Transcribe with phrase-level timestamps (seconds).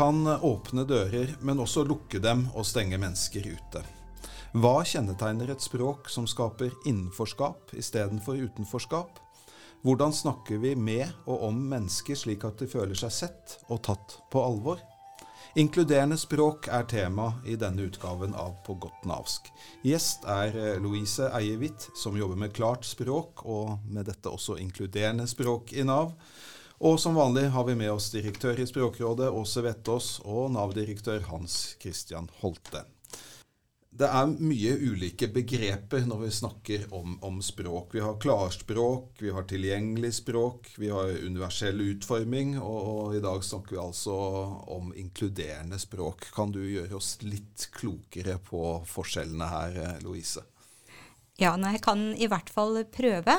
[0.00, 3.82] kan åpne dører, men også lukke dem og stenge mennesker ute.
[4.56, 9.18] Hva kjennetegner et språk som skaper innenforskap istedenfor utenforskap?
[9.84, 14.14] Hvordan snakker vi med og om mennesker slik at de føler seg sett og tatt
[14.32, 14.80] på alvor?
[15.60, 19.50] Inkluderende språk er tema i denne utgaven av På godt navsk.
[19.84, 25.28] Gjest er eh, Louise Eievidt, som jobber med klart språk, og med dette også inkluderende
[25.28, 26.14] språk i Nav.
[26.80, 31.74] Og som vanlig har vi med oss direktør i Språkrådet, Åse Vettås, og Nav-direktør Hans
[31.82, 32.86] Christian Holte.
[33.90, 37.90] Det er mye ulike begreper når vi snakker om, om, språk.
[37.92, 43.44] Vi har klarspråk, vi har tilgjengelig språk, vi har universell utforming, og, og, i dag
[43.44, 44.16] snakker vi altså
[44.78, 46.30] om inkluderende språk.
[46.32, 50.46] Kan du gjøre oss litt klokere på forskjellene her, Louise?
[51.40, 53.36] Ja, jeg kan i hvert fall prøve.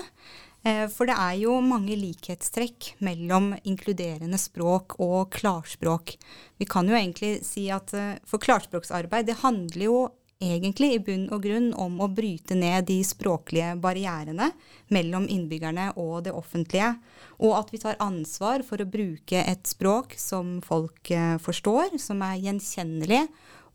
[0.64, 6.16] Eh, for det er jo mange likhetstrekk mellom inkluderende språk og klarspråk.
[6.62, 10.02] Vi kan jo egentlig si at eh, for klarspråksarbeid, det handler jo
[10.42, 14.50] egentlig i bunn og grunn om å bryte ned de språklige barrierene
[14.94, 16.96] mellom innbyggerne og det offentlige,
[17.42, 22.22] og at vi tar ansvar for å bruke et språk som folk eh, forstår, som
[22.26, 23.26] er gjenkjennelig,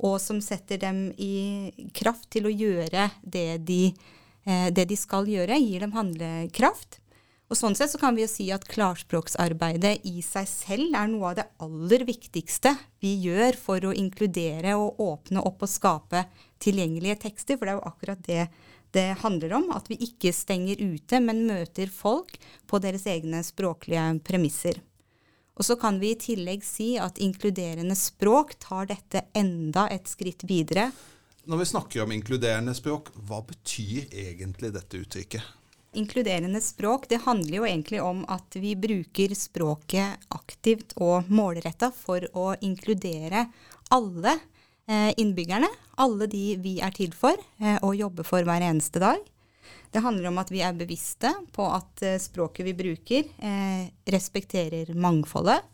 [0.06, 4.14] og som setter dem i kraft til å gjøre det de, eh,
[4.46, 7.00] det de skal gjøre, gir dem handlekraft.
[7.46, 11.28] Og Sånn sett så kan vi jo si at klarspråksarbeidet i seg selv er noe
[11.30, 16.24] av det aller viktigste vi gjør for å inkludere og åpne opp og skape
[16.62, 17.58] tilgjengelige tekster.
[17.58, 18.48] For det er jo akkurat det
[18.96, 19.70] det handler om.
[19.76, 24.80] At vi ikke stenger ute, men møter folk på deres egne språklige premisser.
[25.56, 30.44] Og så kan vi i tillegg si at inkluderende språk tar dette enda et skritt
[30.48, 30.90] videre.
[31.46, 35.54] Når vi snakker om inkluderende språk, hva betyr egentlig dette uttrykket?
[35.96, 42.26] inkluderende språk, det handler jo egentlig om at vi bruker språket aktivt og målretta for
[42.36, 43.46] å inkludere
[43.94, 44.34] alle
[44.88, 45.70] eh, innbyggerne.
[45.96, 49.22] Alle de vi er til for eh, og jobber for hver eneste dag.
[49.92, 53.32] Det handler om at vi er bevisste på at eh, språket vi bruker,
[54.12, 55.64] respekterer mangfoldet.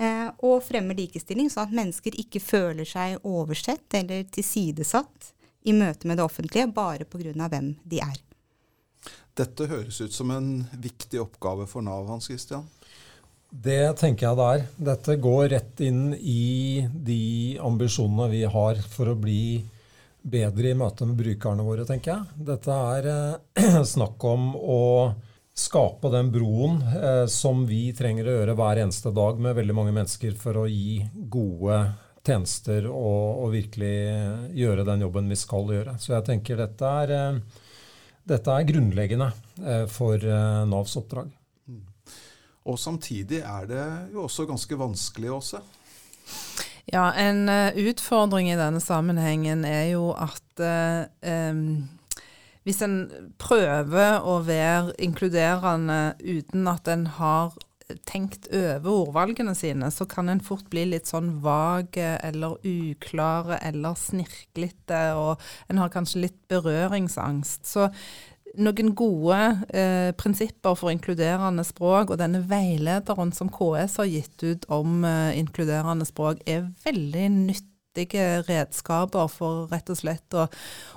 [0.00, 5.32] Eh, og fremmer likestilling, sånn at mennesker ikke føler seg oversett eller tilsidesatt
[5.68, 7.48] i møte med det offentlige bare pga.
[7.48, 8.16] hvem de er.
[9.36, 12.64] Dette høres ut som en viktig oppgave for Nav, Hans Christian?
[13.50, 14.66] Det tenker jeg det er.
[14.90, 19.64] Dette går rett inn i de ambisjonene vi har for å bli
[20.22, 22.44] bedre i møte med brukerne våre, tenker jeg.
[22.52, 24.80] Dette er eh, snakk om å
[25.56, 29.94] skape den broen eh, som vi trenger å gjøre hver eneste dag med veldig mange
[29.96, 31.02] mennesker for å gi
[31.32, 31.82] gode
[32.26, 33.96] tjenester og, og virkelig
[34.56, 35.96] gjøre den jobben vi skal gjøre.
[36.00, 37.60] Så jeg tenker dette er eh,
[38.30, 39.30] dette er grunnleggende
[39.64, 41.30] eh, for eh, Navs oppdrag.
[41.66, 41.84] Mm.
[42.70, 43.84] Og samtidig er det
[44.14, 45.62] jo også ganske vanskelig Åse.
[46.90, 47.46] Ja, en
[47.78, 51.60] utfordring i denne sammenhengen er jo at um,
[52.70, 53.00] hvis en
[53.42, 57.56] prøver å være inkluderende uten at en har
[58.06, 63.98] tenkt over ordvalgene sine, så kan en fort bli litt sånn vage eller uklare eller
[63.98, 67.66] snirklete, og en har kanskje litt berøringsangst.
[67.66, 67.88] Så
[68.62, 69.40] noen gode
[69.74, 75.34] eh, prinsipper for inkluderende språk, og denne veilederen som KS har gitt ut om eh,
[75.42, 80.46] inkluderende språk, er veldig nytt viktige redskaper for rett og slett å,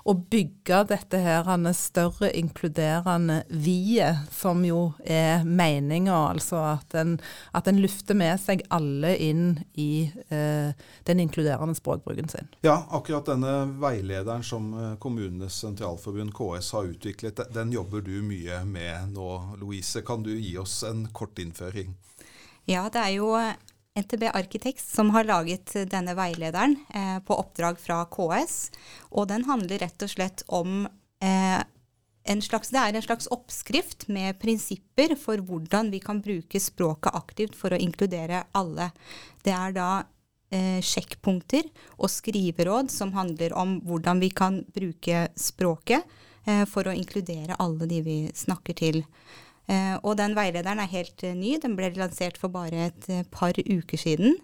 [0.06, 6.14] å bygge dette her større inkluderende vi-et, som jo er meninga.
[6.34, 7.20] Altså at en,
[7.52, 10.74] at en lufter med seg alle inn i eh,
[11.06, 12.48] den inkluderende språkbruken sin.
[12.62, 18.64] Ja, akkurat denne veilederen som eh, Kommunenes sentralforbund, KS, har utviklet, den jobber du mye
[18.66, 20.04] med nå, Louise.
[20.06, 21.96] Kan du gi oss en kort innføring?
[22.70, 23.34] Ja, det er jo
[24.00, 28.72] NTB Architects som har laget denne veilederen eh, på oppdrag fra KS.
[29.14, 30.88] Og den handler rett og slett om
[31.22, 31.62] eh,
[32.24, 37.16] en slags, Det er en slags oppskrift med prinsipper for hvordan vi kan bruke språket
[37.16, 38.90] aktivt for å inkludere alle.
[39.44, 39.90] Det er da
[40.54, 41.68] eh, sjekkpunkter
[41.98, 46.08] og skriveråd som handler om hvordan vi kan bruke språket
[46.48, 49.04] eh, for å inkludere alle de vi snakker til.
[49.72, 51.56] Eh, og den veilederen er helt eh, ny.
[51.62, 54.40] Den ble lansert for bare et eh, par uker siden.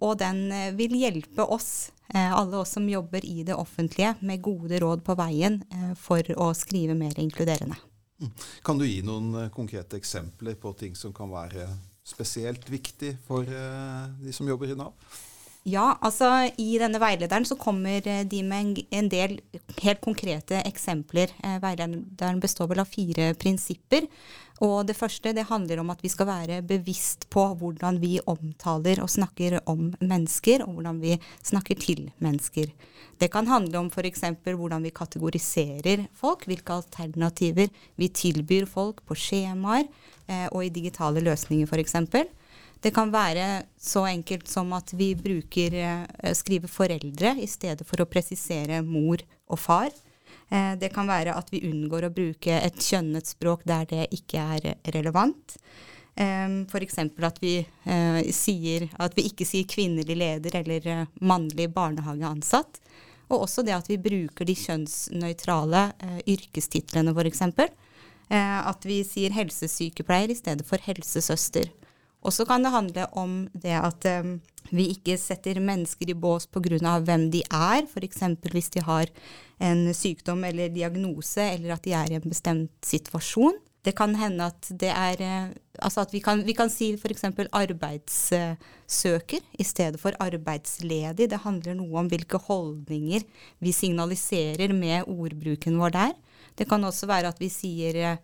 [0.00, 0.38] og den
[0.72, 5.58] vil hjelpe oss, alle oss som jobber i det offentlige, med gode råd på veien
[6.00, 7.76] for å skrive mer inkluderende.
[8.22, 8.30] Mm.
[8.64, 11.66] Kan du gi noen konkrete eksempler på ting som kan være
[12.08, 14.96] spesielt viktig for de som jobber i Nav?
[15.64, 16.28] Ja, altså
[16.60, 19.38] i denne veilederen så kommer eh, de med en, del
[19.80, 21.32] helt konkrete eksempler.
[21.40, 24.04] Eh, veilederen består vel av fire prinsipper.
[24.62, 29.00] Og det første det handler om at vi skal være bevisst på hvordan vi omtaler
[29.00, 32.68] og snakker om mennesker, og hvordan vi snakker til mennesker.
[33.16, 34.28] Det kan handle om f.eks.
[34.44, 39.88] hvordan vi kategoriserer folk, hvilke alternativer vi tilbyr folk på skjemaer
[40.28, 42.02] eh, og i digitale løsninger f.eks.
[42.84, 48.02] Det kan være så enkelt som at vi bruker eh, skriver foreldre i stedet for
[48.02, 49.88] å presisere mor og far.
[50.52, 54.42] Eh, det kan være at vi unngår å bruke et kjønnet språk der det ikke
[54.58, 55.56] er relevant.
[56.12, 57.00] Eh, F.eks.
[57.00, 57.54] At, vi,
[58.36, 62.82] sier, at vi ikke sier kvinnelig leder eller mannlig barnehageansatt.
[63.32, 65.86] Og også det at vi bruker de kjønnsnøytrale
[66.28, 67.40] yrkestitlene f.eks.
[68.28, 71.72] At vi sier helsesykepleier i stedet for helsesøster.
[72.24, 74.38] Og så kan det handle om det at um,
[74.72, 76.98] vi ikke setter mennesker i bås pga.
[77.04, 78.22] hvem de er, f.eks.
[78.50, 79.12] hvis de har
[79.60, 83.60] en sykdom eller diagnose, eller at de er i en bestemt situasjon.
[83.84, 87.24] Det kan hende at det er uh, Altså at vi kan, vi kan si f.eks.
[87.52, 91.26] arbeidssøker i stedet for arbeidsledig.
[91.30, 93.24] Det handler noe om hvilke holdninger
[93.58, 96.14] vi signaliserer med ordbruken vår der.
[96.54, 98.22] Det kan også være at vi sier eh,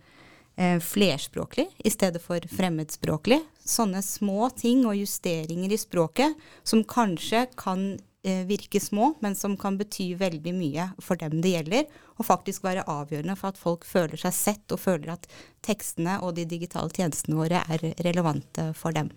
[0.57, 3.41] flerspråklig i stedet for fremmedspråklig.
[3.65, 6.37] Sånne små ting og justeringer i språket
[6.67, 7.85] som kanskje kan
[8.23, 11.87] eh, virke små, men som kan bety veldig mye for dem det gjelder,
[12.19, 15.29] og faktisk være avgjørende for at folk føler seg sett og føler at
[15.65, 19.13] tekstene og de digitale tjenestene våre er relevante for dem.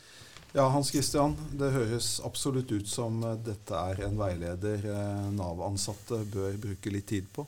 [0.54, 6.60] Ja, Hans Christian, det høres absolutt ut som dette er en veileder eh, Nav-ansatte bør
[6.62, 7.48] bruke litt tid på.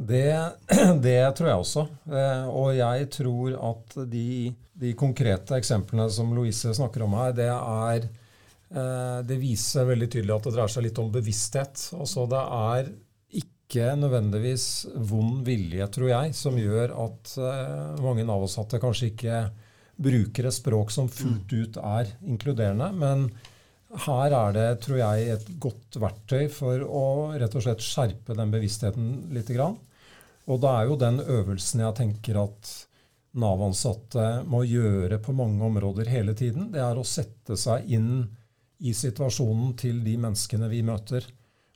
[0.00, 0.48] Det,
[1.04, 1.84] det, tror jeg også.
[2.08, 4.48] Eh, og jeg tror at de,
[4.80, 10.36] de, konkrete eksemplene som Louise snakker om her, det er eh, Det viser veldig tydelig
[10.38, 11.90] at det dreier seg litt om bevissthet.
[11.98, 12.92] Altså det er
[13.42, 14.66] ikke nødvendigvis
[15.10, 19.44] vond vilje, tror jeg, som gjør at eh, mange Nav-ansatte kanskje ikke
[20.00, 22.88] bruker et språk som fullt ut er inkluderende.
[22.96, 23.28] men
[24.06, 27.04] her er det, tror jeg, et godt verktøy for å
[27.34, 29.50] rett og slett skjerpe den bevisstheten litt.
[30.50, 32.70] Og det er jo den øvelsen jeg tenker at
[33.38, 36.72] Nav-ansatte må gjøre på mange områder hele tiden.
[36.74, 38.24] Det er å sette seg inn
[38.82, 41.28] i situasjonen til de menneskene vi møter.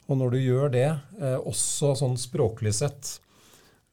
[0.08, 0.88] Og når du gjør det,
[1.20, 3.20] eh, også sånn språklig sett,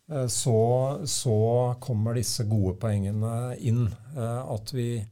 [0.09, 0.57] eh, så,
[1.05, 1.37] så,
[1.79, 3.85] kommer disse gode poengene inn.
[4.17, 5.05] Eh, at vi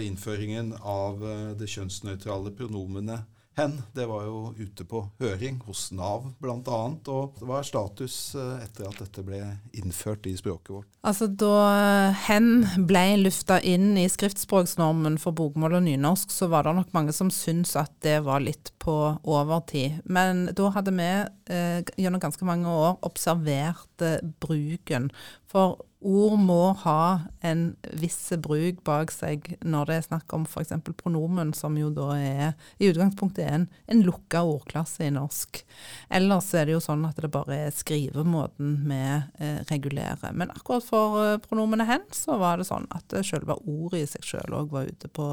[0.03, 1.23] innføringen av
[1.55, 3.23] det kjønnsnøytrale pronomenet
[3.57, 3.81] hen.
[3.93, 6.79] Det var jo ute på høring hos Nav bl.a.
[7.11, 9.41] Og hva er status eh, etter at dette ble
[9.77, 10.89] innført i språket vårt?
[11.07, 16.67] Altså Da eh, hen ble lufta inn i skriftspråksnormen for bokmål og nynorsk, så var
[16.67, 20.01] det nok mange som syntes at det var litt på overtid.
[20.05, 21.11] Men da hadde vi
[21.53, 25.11] eh, gjennom ganske mange år observert eh, bruken.
[25.51, 30.73] For ord må ha en viss bruk bak seg når det er snakk om f.eks.
[30.97, 35.61] pronomen, som jo da er i utgangspunktet er en, en lukka ordklasse i norsk.
[36.09, 40.33] Ellers er det jo sånn at det bare er skrivemåten vi eh, regulerer.
[40.33, 44.25] Men akkurat for eh, pronomene hen, så var det sånn at selve ordet i seg
[44.25, 45.27] sjøl òg var ute på,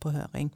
[0.00, 0.48] på, høring.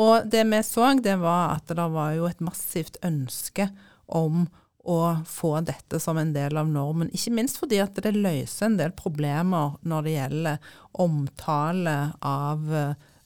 [0.00, 3.68] Og det vi så, det var at det var jo et massivt ønske
[4.08, 4.46] om
[4.88, 7.10] å få dette som en del av normen.
[7.14, 10.72] Ikke minst fordi at det løser en del problemer når det gjelder
[11.04, 12.64] omtale av,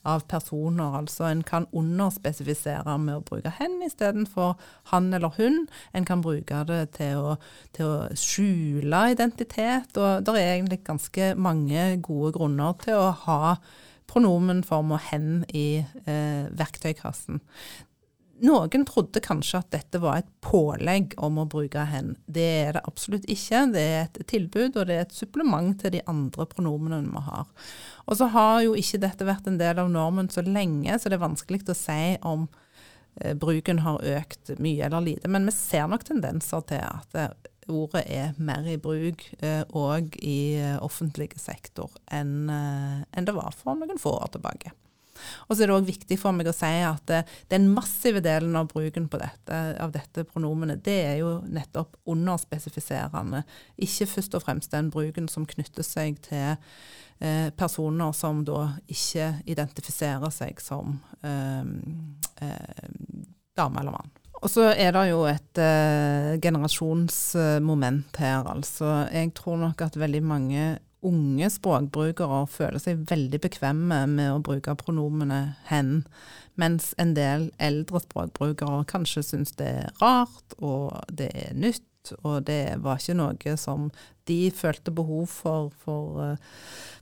[0.03, 0.97] av personer.
[0.99, 4.57] Altså en kan underspesifisere med å bruke 'hen' istedenfor
[4.91, 5.67] 'han' eller 'hun'.
[5.93, 7.37] En kan bruke det til å,
[7.71, 9.97] til å skjule identitet.
[9.97, 13.55] Og det er egentlig ganske mange gode grunner til å ha
[14.07, 17.39] pronomenform og hen i eh, verktøykassen.
[18.43, 22.13] Noen trodde kanskje at dette var et pålegg om å bruke hen.
[22.27, 23.61] Det er det absolutt ikke.
[23.71, 27.47] Det er et tilbud, og det er et supplement til de andre pronomenene vi har.
[28.03, 31.19] Og så har jo ikke dette vært en del av normen så lenge, så det
[31.19, 32.49] er vanskelig å si om
[33.21, 35.31] eh, bruken har økt mye eller lite.
[35.31, 37.31] Men vi ser nok tendenser til at eh,
[37.71, 39.23] ordet er mer i bruk
[39.71, 44.33] òg eh, i eh, offentlig sektor enn, eh, enn det var for noen få år
[44.35, 44.73] tilbake.
[45.47, 47.21] Og så er det òg viktig for meg å si at det,
[47.53, 53.43] den massive delen av bruken dette, av dette pronomenet, det er jo nettopp underspesifiserende.
[53.83, 56.55] Ikke først og fremst den bruken som knytter seg til
[57.19, 61.63] eh, personer som da ikke identifiserer seg som eh,
[62.41, 62.83] eh,
[63.57, 64.13] dame eller mann.
[64.43, 69.05] Og så er det jo et eh, generasjonsmoment her, altså.
[69.07, 70.65] Jeg tror nok at veldig mange
[71.07, 76.03] unge språkbrukere føler seg veldig bekvemme med å bruke pronomene 'hen',
[76.55, 82.43] mens en del eldre språkbrukere kanskje syns det er rart, og det er nytt, og
[82.45, 83.89] det var ikke noe som
[84.27, 86.37] de følte behov for for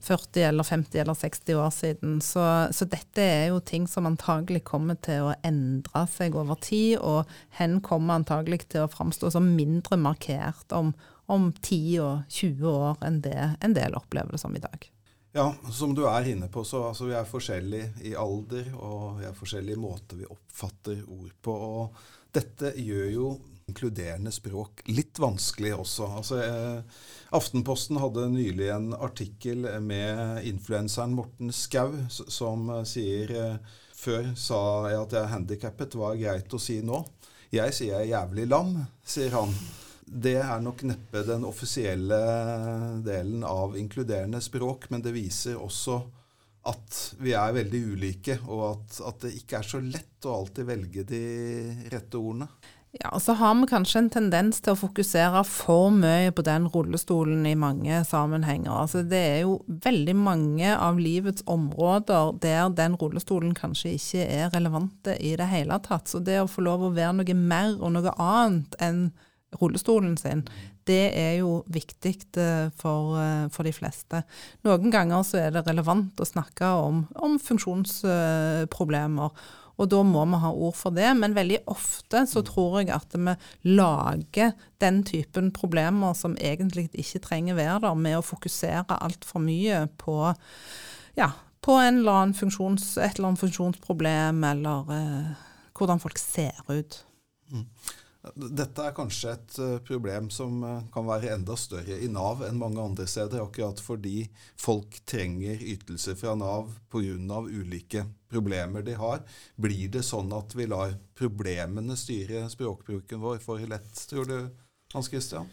[0.02, 2.22] 40 eh, eller 50 eller 60 år siden.
[2.22, 6.98] Så, så dette er jo ting som antagelig kommer til å endre seg over tid,
[7.00, 7.30] og
[7.60, 10.94] hen kommer antagelig til å framstå som mindre markert om,
[11.32, 14.90] om 10 og 20 år enn det en del opplever det som i dag.
[15.32, 19.30] Ja, som du er inne på, så altså, vi er forskjellige i alder, og vi
[19.30, 21.56] er forskjellige i måter vi oppfatter ord på.
[21.56, 22.02] og
[22.36, 23.30] Dette gjør jo
[23.72, 26.10] inkluderende språk litt vanskelig også.
[26.20, 27.06] Altså, eh,
[27.38, 34.60] Aftenposten hadde nylig en artikkel med influenseren Morten Skau som eh, sier eh, Før sa
[34.90, 37.04] jeg at jeg er handikappet, hva er greit å si nå?
[37.54, 38.72] Jeg sier jeg er jævlig lam,
[39.06, 39.54] sier han.
[40.12, 42.18] Det er nok neppe den offisielle
[43.06, 46.02] delen av inkluderende språk, men det viser også
[46.68, 50.68] at vi er veldig ulike, og at, at det ikke er så lett å alltid
[50.68, 51.24] velge de
[51.94, 52.52] rette ordene.
[52.92, 56.66] Ja, og så har vi kanskje en tendens til å fokusere for mye på den
[56.74, 58.74] rullestolen i mange sammenhenger.
[58.82, 64.52] Altså det er jo veldig mange av livets områder der den rullestolen kanskje ikke er
[64.52, 66.12] relevante i det hele tatt.
[66.12, 69.06] Så det å få lov å være noe mer og noe annet enn
[69.60, 70.44] rullestolen sin,
[70.88, 74.24] det er jo viktig eh, for, eh, for, de fleste.
[74.68, 79.44] Noen ganger så er det relevant å snakke om, om funksjonsproblemer.
[79.82, 83.16] Og da må vi ha ord for det, men veldig ofte så tror jeg at
[83.16, 83.34] vi
[83.72, 84.52] lager
[84.84, 90.18] den typen problemer som egentlig ikke trenger være der, med å fokusere altfor mye på,
[91.18, 91.32] ja,
[91.66, 97.02] på eller funksjons, et eller annet funksjonsproblem, eller eh, hvordan folk ser ut.
[97.52, 97.66] Mm.
[98.38, 102.60] Dette er kanskje et eh, problem som eh, kan være enda større i Nav enn
[102.62, 104.28] mange andre steder, akkurat fordi
[104.62, 107.40] folk trenger ytelser fra Nav pga.
[107.50, 109.24] ulike problemer de har.
[109.58, 114.38] Blir det sånn at vi lar problemene styre språkbruken vår for lett, tror du,
[114.94, 115.50] Hans Christian?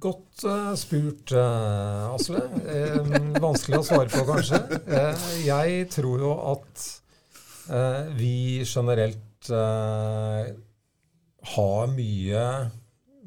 [0.00, 2.40] Godt uh, spurt, uh, Asle.
[2.66, 3.10] Eh,
[3.42, 4.60] vanskelig å svare på, kanskje.
[4.86, 6.86] Eh, jeg tror jo at
[7.70, 9.22] eh, vi generelt
[11.54, 12.42] har mye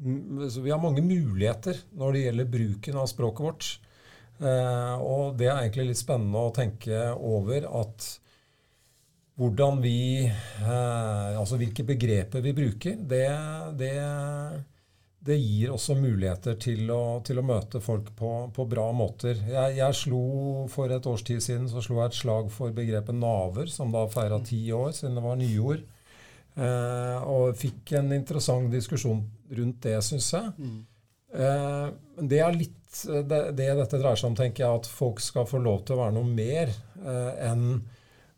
[0.00, 3.68] Vi har mange muligheter når det gjelder bruken av språket vårt.
[4.40, 8.06] Eh, og det er egentlig litt spennende å tenke over at
[9.40, 13.26] hvordan vi eh, Altså hvilke begreper vi bruker, det,
[13.80, 13.92] det,
[15.28, 19.36] det gir også muligheter til å, til å møte folk på, på bra måter.
[19.44, 20.24] Jeg, jeg, slo
[20.72, 24.06] For et års tid siden så slo jeg et slag for begrepet naver, som da
[24.12, 25.84] feira ti år siden det var nyord.
[26.58, 29.22] Eh, og fikk en interessant diskusjon
[29.56, 30.52] rundt det, syns jeg.
[30.58, 30.80] Mm.
[31.30, 31.86] Eh,
[32.26, 35.60] det er litt det, det, dette dreier seg om, tenker jeg, at folk skal få
[35.62, 37.80] lov til å være noe mer eh, enn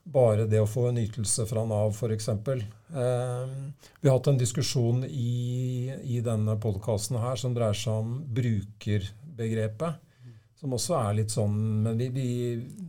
[0.02, 2.28] bare det å få en ytelse fra Nav, f.eks.
[2.28, 3.52] Eh,
[4.00, 10.08] vi har hatt en diskusjon i, i denne podkasten her som dreier seg om brukerbegrepet.
[10.62, 12.26] Som også er litt sånn Men vi, vi,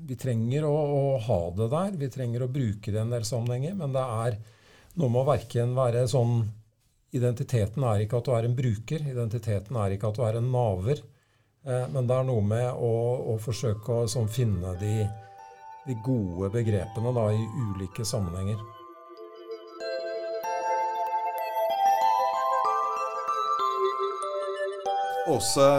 [0.05, 1.95] vi trenger å, å, ha det der.
[2.03, 3.73] Vi trenger å bruke det i en del sammenhenger.
[3.79, 4.37] Men det er
[4.99, 6.43] noe må verken være sånn
[7.13, 9.03] Identiteten er ikke at du er en bruker.
[9.05, 11.03] Identiteten er ikke at du er en naver.
[11.61, 12.93] Eh, men det er noe med å,
[13.29, 14.95] å forsøke å sånn, finne de,
[15.85, 18.57] de, gode begrepene da, i ulike sammenhenger.
[25.29, 25.69] Også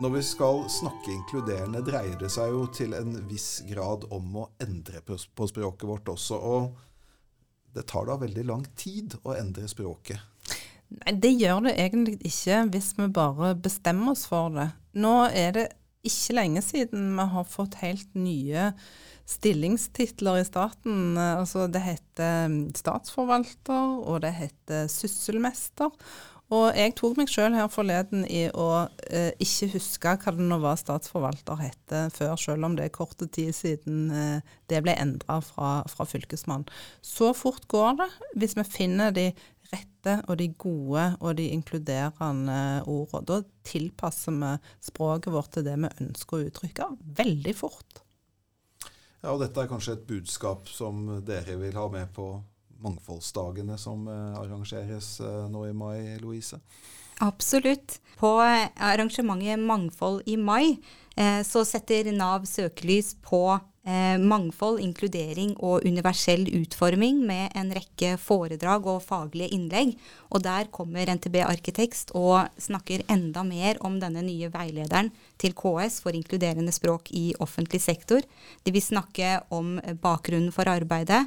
[0.00, 4.50] når vi skal snakke inkluderende, dreier det seg jo til en viss grad om å
[4.64, 6.40] endre på språket vårt også.
[6.40, 6.89] og
[7.76, 10.20] det tar da veldig lang tid å endre språket?
[10.90, 14.70] Nei, det gjør det egentlig ikke hvis vi bare bestemmer oss for det.
[14.98, 15.68] Nå er det
[16.06, 18.70] ikke lenge siden vi har fått helt nye
[19.30, 21.14] stillingstitler i staten.
[21.20, 25.92] Altså det heter statsforvalter, og det heter sysselmester.
[26.50, 28.66] Og jeg tok meg sjøl her forleden i å
[29.06, 33.28] eh, ikke huske hva det nå var statsforvalter hette før, selv om det er korte
[33.30, 36.66] tid siden eh, det ble endra fra, fra fylkesmann.
[37.06, 38.10] Så fort går det
[38.42, 39.28] hvis vi finner de
[39.70, 43.24] rette og de gode og de inkluderende ordene.
[43.30, 43.40] Da
[43.70, 44.52] tilpasser vi
[44.90, 48.02] språket vårt til det vi ønsker å uttrykke, veldig fort.
[49.20, 52.32] Ja, og Dette er kanskje et budskap som dere vil ha med på
[52.82, 56.60] mangfoldsdagene som eh, arrangeres eh, nå i mai, Louise?
[57.20, 58.00] Absolutt.
[58.20, 60.78] På eh, arrangementet Mangfold i mai
[61.44, 63.58] så setter Nav søkelys på
[64.24, 69.90] mangfold, inkludering og universell utforming med en rekke foredrag og faglige innlegg.
[70.30, 75.98] Og der kommer NTB Arkitekst og snakker enda mer om denne nye veilederen til KS
[76.06, 78.24] for inkluderende språk i offentlig sektor.
[78.64, 81.26] De vil snakke om bakgrunnen for arbeidet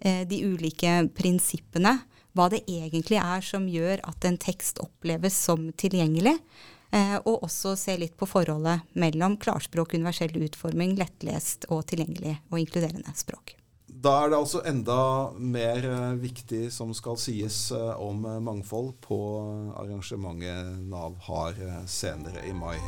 [0.00, 1.98] de ulike prinsippene.
[2.32, 6.38] Hva det egentlig er som gjør at en tekst oppleves som tilgjengelig.
[6.90, 12.58] Eh, og også se litt på forholdet mellom klarspråk, universell utforming, lettlest og tilgjengelig og
[12.64, 13.54] inkluderende språk.
[14.00, 14.98] Da er det altså enda
[15.36, 19.18] mer eh, viktig som skal sies om mangfold på
[19.76, 22.78] arrangementet Nav har senere i mai.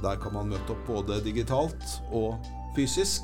[0.00, 2.40] Der kan man møte opp både digitalt og
[2.76, 3.22] fysisk.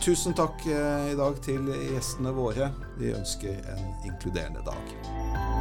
[0.00, 2.70] Tusen takk eh, i dag til gjestene våre.
[3.00, 5.53] Vi ønsker en inkluderende dag.